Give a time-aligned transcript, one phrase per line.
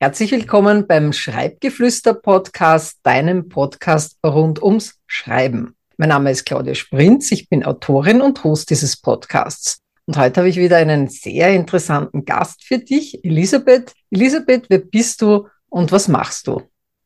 [0.00, 5.74] Herzlich willkommen beim Schreibgeflüster-Podcast, deinem Podcast rund ums Schreiben.
[5.96, 9.80] Mein Name ist Claudia Sprinz, ich bin Autorin und Host dieses Podcasts.
[10.06, 13.92] Und heute habe ich wieder einen sehr interessanten Gast für dich, Elisabeth.
[14.12, 16.62] Elisabeth, wer bist du und was machst du?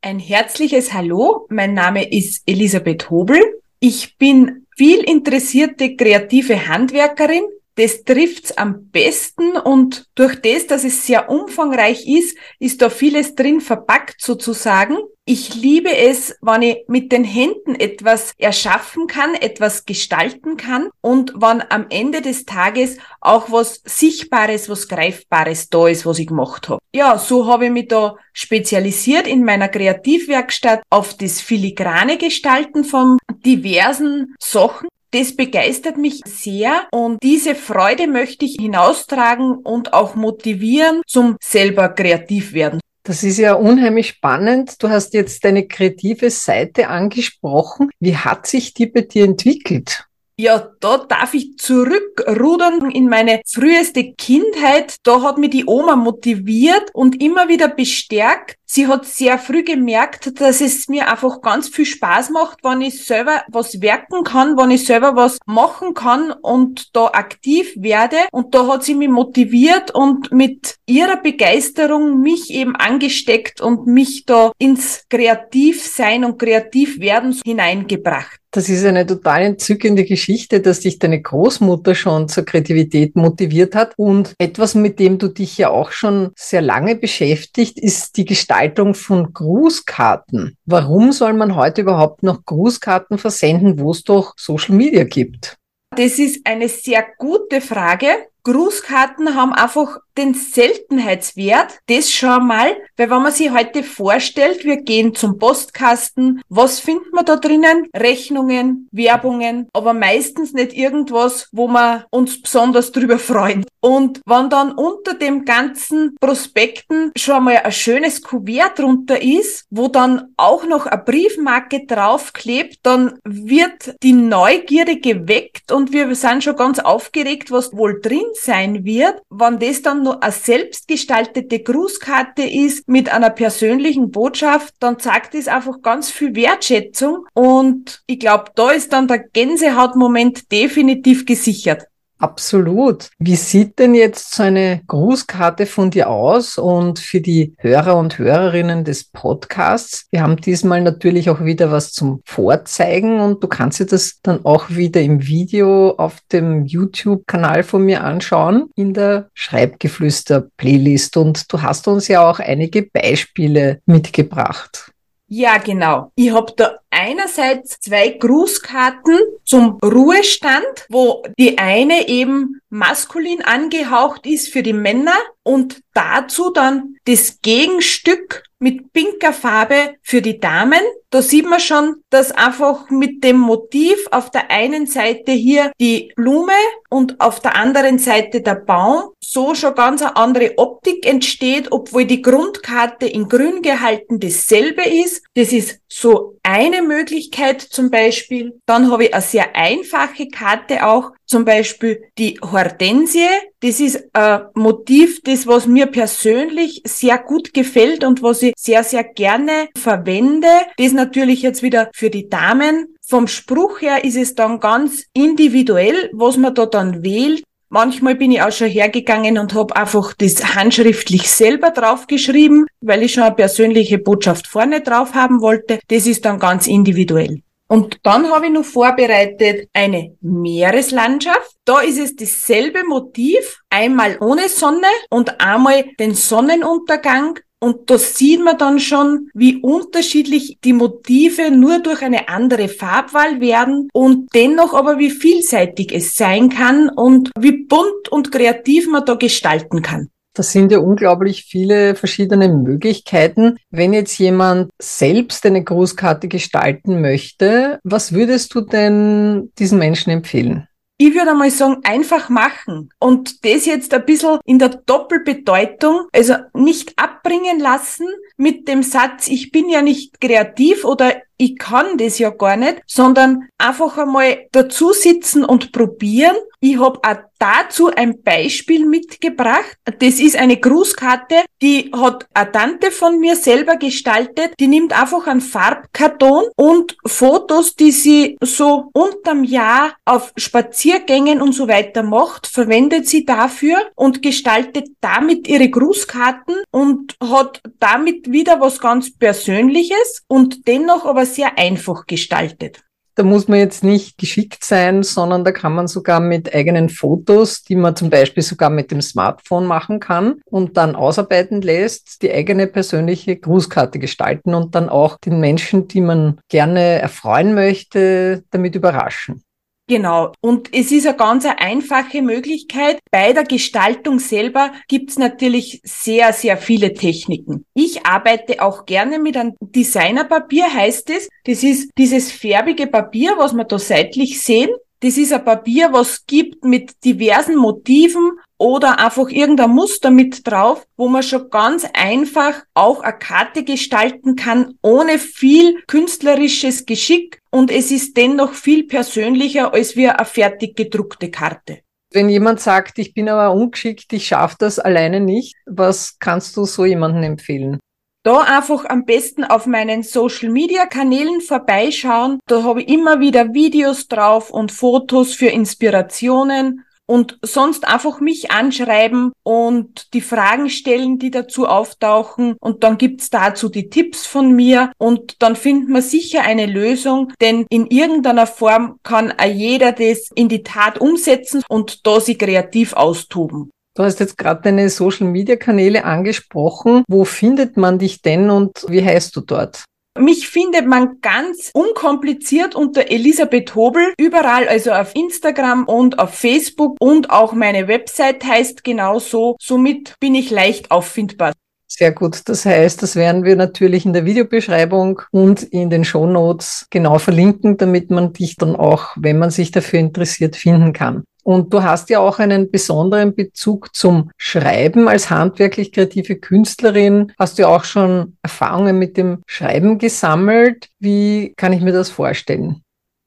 [0.00, 3.42] Ein herzliches Hallo, mein Name ist Elisabeth Hobel.
[3.80, 7.42] Ich bin viel interessierte kreative Handwerkerin,
[7.76, 13.34] das trifft's am besten und durch das, dass es sehr umfangreich ist, ist da vieles
[13.34, 14.96] drin verpackt sozusagen.
[15.26, 21.32] Ich liebe es, wenn ich mit den Händen etwas erschaffen kann, etwas gestalten kann und
[21.34, 26.68] wann am Ende des Tages auch was Sichtbares, was Greifbares da ist, was ich gemacht
[26.68, 26.80] habe.
[26.94, 33.18] Ja, so habe ich mich da spezialisiert in meiner Kreativwerkstatt auf das filigrane Gestalten von
[33.44, 41.02] diversen Sachen das begeistert mich sehr und diese Freude möchte ich hinaustragen und auch motivieren
[41.06, 42.80] zum selber kreativ werden.
[43.04, 44.82] Das ist ja unheimlich spannend.
[44.82, 47.90] Du hast jetzt deine kreative Seite angesprochen.
[48.00, 50.06] Wie hat sich die bei dir entwickelt?
[50.38, 54.96] Ja, da darf ich zurückrudern in meine früheste Kindheit.
[55.02, 58.56] Da hat mich die Oma motiviert und immer wieder bestärkt.
[58.66, 63.02] Sie hat sehr früh gemerkt, dass es mir einfach ganz viel Spaß macht, wenn ich
[63.02, 68.18] selber was werken kann, wenn ich selber was machen kann und da aktiv werde.
[68.30, 74.26] Und da hat sie mich motiviert und mit ihrer Begeisterung mich eben angesteckt und mich
[74.26, 78.38] da ins Kreativsein und Kreativwerden hineingebracht.
[78.56, 83.92] Das ist eine total entzückende Geschichte, dass dich deine Großmutter schon zur Kreativität motiviert hat.
[83.98, 88.94] Und etwas, mit dem du dich ja auch schon sehr lange beschäftigt, ist die Gestaltung
[88.94, 90.56] von Grußkarten.
[90.64, 95.58] Warum soll man heute überhaupt noch Grußkarten versenden, wo es doch Social Media gibt?
[95.94, 98.06] Das ist eine sehr gute Frage.
[98.44, 104.76] Grußkarten haben einfach den Seltenheitswert, das schon mal, weil wenn man sich heute vorstellt, wir
[104.76, 107.88] gehen zum Postkasten, was findet man da drinnen?
[107.94, 113.64] Rechnungen, Werbungen, aber meistens nicht irgendwas, wo wir uns besonders drüber freuen.
[113.80, 119.88] Und wenn dann unter dem ganzen Prospekten schon mal ein schönes Kuvert drunter ist, wo
[119.88, 126.56] dann auch noch eine Briefmarke draufklebt, dann wird die Neugierde geweckt und wir sind schon
[126.56, 129.22] ganz aufgeregt, was wohl drin sein wird.
[129.30, 135.48] Wenn das dann nur eine selbstgestaltete Grußkarte ist mit einer persönlichen Botschaft, dann zeigt es
[135.48, 141.86] einfach ganz viel Wertschätzung und ich glaube, da ist dann der Gänsehautmoment definitiv gesichert.
[142.18, 143.10] Absolut.
[143.18, 146.56] Wie sieht denn jetzt so eine Grußkarte von dir aus?
[146.56, 151.92] Und für die Hörer und Hörerinnen des Podcasts, wir haben diesmal natürlich auch wieder was
[151.92, 157.62] zum Vorzeigen und du kannst dir das dann auch wieder im Video auf dem YouTube-Kanal
[157.62, 161.18] von mir anschauen, in der Schreibgeflüster-Playlist.
[161.18, 164.90] Und du hast uns ja auch einige Beispiele mitgebracht.
[165.28, 166.12] Ja, genau.
[166.14, 174.52] Ich habe da einerseits zwei Grußkarten zum Ruhestand, wo die eine eben maskulin angehaucht ist
[174.52, 180.80] für die Männer und dazu dann das Gegenstück mit pinker Farbe für die Damen.
[181.10, 186.12] Da sieht man schon, dass einfach mit dem Motiv auf der einen Seite hier die
[186.16, 186.52] Blume
[186.88, 192.06] und auf der anderen Seite der Baum so schon ganz eine andere Optik entsteht, obwohl
[192.06, 195.24] die Grundkarte in grün gehalten dasselbe ist.
[195.34, 198.60] Das ist so eine Möglichkeit zum Beispiel.
[198.66, 203.26] Dann habe ich eine sehr einfache Karte auch, zum Beispiel die Hortensie.
[203.60, 208.84] Das ist ein Motiv, das was mir persönlich sehr gut gefällt und was ich sehr,
[208.84, 210.48] sehr gerne verwende.
[210.76, 212.96] Das natürlich jetzt wieder für die Damen.
[213.08, 217.44] Vom Spruch her ist es dann ganz individuell, was man da dann wählt.
[217.68, 223.14] Manchmal bin ich auch schon hergegangen und habe einfach das handschriftlich selber draufgeschrieben, weil ich
[223.14, 225.80] schon eine persönliche Botschaft vorne drauf haben wollte.
[225.88, 227.42] Das ist dann ganz individuell.
[227.68, 231.56] Und dann habe ich noch vorbereitet eine Meereslandschaft.
[231.64, 238.44] Da ist es dasselbe Motiv, einmal ohne Sonne und einmal den Sonnenuntergang und da sieht
[238.44, 244.74] man dann schon, wie unterschiedlich die Motive nur durch eine andere Farbwahl werden und dennoch
[244.74, 250.10] aber wie vielseitig es sein kann und wie bunt und kreativ man da gestalten kann.
[250.34, 253.56] Das sind ja unglaublich viele verschiedene Möglichkeiten.
[253.70, 260.68] Wenn jetzt jemand selbst eine Grußkarte gestalten möchte, was würdest du denn diesen Menschen empfehlen?
[260.98, 262.90] Ich würde einmal sagen, einfach machen.
[262.98, 268.06] Und das jetzt ein bisschen in der Doppelbedeutung, also nicht abbringen lassen
[268.38, 272.82] mit dem Satz, ich bin ja nicht kreativ oder ich kann das ja gar nicht,
[272.86, 276.36] sondern einfach einmal dazu sitzen und probieren.
[276.60, 279.76] Ich habe auch dazu ein Beispiel mitgebracht.
[279.84, 284.54] Das ist eine Grußkarte, die hat eine Tante von mir selber gestaltet.
[284.58, 291.52] Die nimmt einfach einen Farbkarton und Fotos, die sie so unterm Jahr auf Spaziergängen und
[291.52, 298.60] so weiter macht, verwendet sie dafür und gestaltet damit ihre Grußkarten und hat damit wieder
[298.60, 302.82] was ganz Persönliches und dennoch aber sehr einfach gestaltet.
[303.16, 307.62] Da muss man jetzt nicht geschickt sein, sondern da kann man sogar mit eigenen Fotos,
[307.62, 312.30] die man zum Beispiel sogar mit dem Smartphone machen kann und dann ausarbeiten lässt, die
[312.30, 318.74] eigene persönliche Grußkarte gestalten und dann auch den Menschen, die man gerne erfreuen möchte, damit
[318.74, 319.42] überraschen.
[319.88, 320.32] Genau.
[320.40, 322.98] Und es ist eine ganz einfache Möglichkeit.
[323.12, 327.64] Bei der Gestaltung selber gibt es natürlich sehr, sehr viele Techniken.
[327.72, 331.28] Ich arbeite auch gerne mit einem Designerpapier, heißt es.
[331.44, 334.70] Das ist dieses färbige Papier, was wir da seitlich sehen.
[335.00, 340.86] Das ist ein Papier, was gibt mit diversen Motiven oder einfach irgendein Muster mit drauf,
[340.96, 347.42] wo man schon ganz einfach auch eine Karte gestalten kann, ohne viel künstlerisches Geschick.
[347.50, 351.80] Und es ist dennoch viel persönlicher als wie eine fertig gedruckte Karte.
[352.12, 356.64] Wenn jemand sagt, ich bin aber ungeschickt, ich schaffe das alleine nicht, was kannst du
[356.64, 357.78] so jemandem empfehlen?
[358.26, 362.40] da einfach am besten auf meinen Social Media Kanälen vorbeischauen.
[362.48, 368.50] Da habe ich immer wieder Videos drauf und Fotos für Inspirationen und sonst einfach mich
[368.50, 374.54] anschreiben und die Fragen stellen, die dazu auftauchen und dann gibt's dazu die Tipps von
[374.54, 380.28] mir und dann findet man sicher eine Lösung, denn in irgendeiner Form kann jeder das
[380.34, 383.70] in die Tat umsetzen und da sie kreativ austoben.
[383.96, 387.02] Du hast jetzt gerade deine Social-Media-Kanäle angesprochen.
[387.08, 389.84] Wo findet man dich denn und wie heißt du dort?
[390.18, 396.96] Mich findet man ganz unkompliziert unter Elisabeth Hobel überall, also auf Instagram und auf Facebook
[397.00, 399.56] und auch meine Website heißt genauso.
[399.60, 401.52] Somit bin ich leicht auffindbar.
[401.88, 402.48] Sehr gut.
[402.48, 407.18] Das heißt, das werden wir natürlich in der Videobeschreibung und in den Show Notes genau
[407.18, 411.24] verlinken, damit man dich dann auch, wenn man sich dafür interessiert, finden kann.
[411.46, 417.32] Und du hast ja auch einen besonderen Bezug zum Schreiben als handwerklich kreative Künstlerin.
[417.38, 420.88] Hast du auch schon Erfahrungen mit dem Schreiben gesammelt?
[420.98, 422.82] Wie kann ich mir das vorstellen?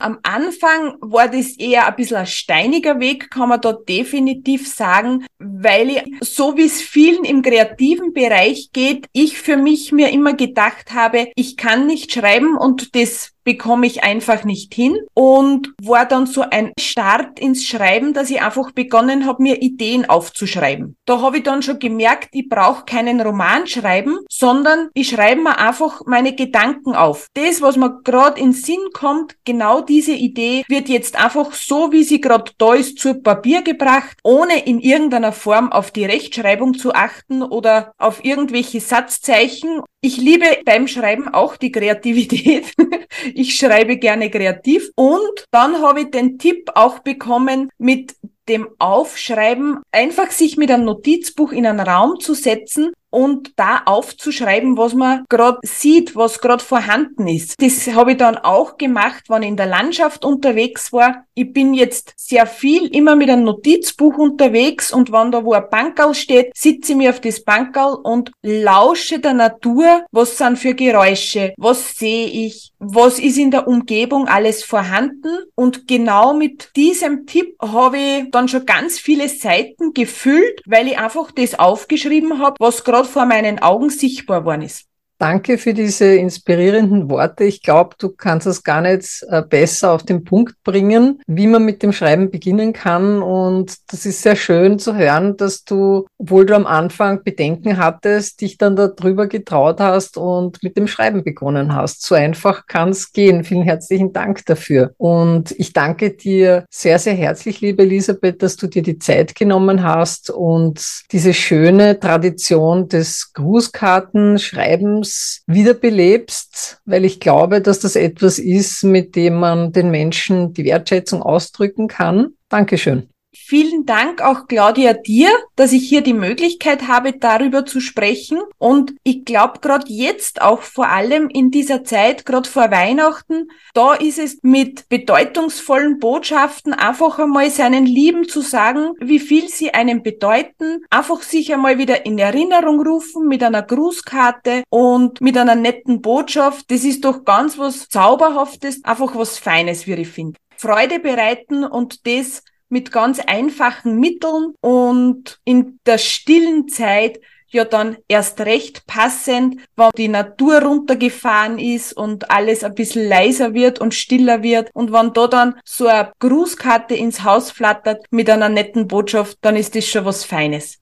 [0.00, 5.24] Am Anfang war das eher ein bisschen ein steiniger Weg, kann man da definitiv sagen,
[5.38, 10.34] weil ich, so wie es vielen im kreativen Bereich geht, ich für mich mir immer
[10.34, 16.06] gedacht habe, ich kann nicht schreiben und das bekomme ich einfach nicht hin und war
[16.06, 20.96] dann so ein Start ins Schreiben, dass ich einfach begonnen habe, mir Ideen aufzuschreiben.
[21.06, 25.58] Da habe ich dann schon gemerkt, ich brauche keinen Roman schreiben, sondern ich schreibe mir
[25.58, 27.28] einfach meine Gedanken auf.
[27.34, 32.04] Das, was mir gerade in Sinn kommt, genau diese Idee wird jetzt einfach so, wie
[32.04, 36.94] sie gerade da ist, zu Papier gebracht, ohne in irgendeiner Form auf die Rechtschreibung zu
[36.94, 39.80] achten oder auf irgendwelche Satzzeichen.
[40.00, 42.72] Ich liebe beim Schreiben auch die Kreativität.
[43.34, 44.90] Ich schreibe gerne kreativ.
[44.94, 48.14] Und dann habe ich den Tipp auch bekommen, mit
[48.48, 54.76] dem Aufschreiben einfach sich mit einem Notizbuch in einen Raum zu setzen und da aufzuschreiben,
[54.76, 57.60] was man gerade sieht, was gerade vorhanden ist.
[57.60, 61.24] Das habe ich dann auch gemacht, wenn ich in der Landschaft unterwegs war.
[61.34, 65.68] Ich bin jetzt sehr viel immer mit einem Notizbuch unterwegs und wenn da wo ein
[65.70, 70.74] Bankerl steht, sitze ich mir auf das Bankerl und lausche der Natur, was sind für
[70.74, 77.26] Geräusche, was sehe ich, was ist in der Umgebung alles vorhanden und genau mit diesem
[77.26, 82.56] Tipp habe ich dann schon ganz viele Seiten gefüllt, weil ich einfach das aufgeschrieben habe,
[82.58, 84.89] was gerade vor meinen Augen sichtbar worden ist.
[85.20, 87.44] Danke für diese inspirierenden Worte.
[87.44, 91.66] Ich glaube, du kannst es gar nicht äh, besser auf den Punkt bringen, wie man
[91.66, 93.20] mit dem Schreiben beginnen kann.
[93.20, 98.40] Und das ist sehr schön zu hören, dass du, obwohl du am Anfang Bedenken hattest,
[98.40, 102.00] dich dann darüber getraut hast und mit dem Schreiben begonnen hast.
[102.00, 103.44] So einfach kann es gehen.
[103.44, 104.94] Vielen herzlichen Dank dafür.
[104.96, 109.82] Und ich danke dir sehr, sehr herzlich, liebe Elisabeth, dass du dir die Zeit genommen
[109.82, 118.38] hast und diese schöne Tradition des Grußkartenschreibens Lebens wiederbelebst, weil ich glaube, dass das etwas
[118.38, 122.34] ist, mit dem man den Menschen die Wertschätzung ausdrücken kann.
[122.48, 123.08] Dankeschön.
[123.32, 128.40] Vielen Dank auch Claudia dir, dass ich hier die Möglichkeit habe, darüber zu sprechen.
[128.58, 133.94] Und ich glaube, gerade jetzt auch vor allem in dieser Zeit, gerade vor Weihnachten, da
[133.94, 140.02] ist es mit bedeutungsvollen Botschaften einfach einmal seinen Lieben zu sagen, wie viel sie einem
[140.02, 146.00] bedeuten, einfach sich einmal wieder in Erinnerung rufen mit einer Grußkarte und mit einer netten
[146.00, 146.68] Botschaft.
[146.70, 150.38] Das ist doch ganz was Zauberhaftes, einfach was Feines, wie ich finde.
[150.56, 157.20] Freude bereiten und das mit ganz einfachen Mitteln und in der stillen Zeit
[157.52, 163.54] ja dann erst recht passend, wenn die Natur runtergefahren ist und alles ein bisschen leiser
[163.54, 168.30] wird und stiller wird und wenn da dann so eine Grußkarte ins Haus flattert mit
[168.30, 170.78] einer netten Botschaft, dann ist das schon was Feines.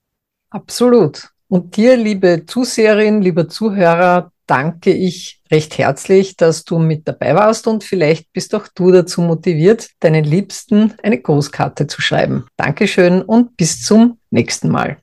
[0.51, 1.29] Absolut.
[1.47, 7.67] Und dir, liebe Zuseherin, lieber Zuhörer, danke ich recht herzlich, dass du mit dabei warst
[7.67, 12.45] und vielleicht bist auch du dazu motiviert, deinen Liebsten eine Großkarte zu schreiben.
[12.57, 14.97] Dankeschön und bis zum nächsten Mal.